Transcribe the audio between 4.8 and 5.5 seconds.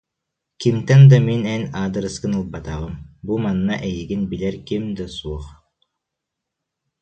да суох